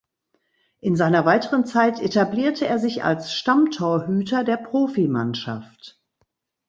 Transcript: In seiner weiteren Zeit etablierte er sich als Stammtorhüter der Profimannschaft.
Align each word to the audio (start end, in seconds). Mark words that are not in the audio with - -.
In 0.79 0.95
seiner 0.95 1.25
weiteren 1.25 1.63
Zeit 1.67 2.01
etablierte 2.01 2.65
er 2.65 2.79
sich 2.79 3.03
als 3.03 3.35
Stammtorhüter 3.35 4.43
der 4.43 4.57
Profimannschaft. 4.57 6.01